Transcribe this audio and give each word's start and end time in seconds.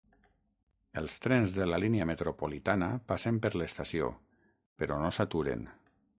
Els 1.01 1.17
trens 1.25 1.53
de 1.57 1.67
la 1.71 1.79
línia 1.83 2.07
metropolitana 2.13 2.89
passen 3.13 3.39
per 3.45 3.53
l'estació, 3.63 4.11
però 4.83 5.01
no 5.05 5.15
s'aturen. 5.21 5.71